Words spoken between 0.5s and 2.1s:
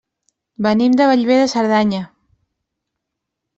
Venim de Bellver de Cerdanya.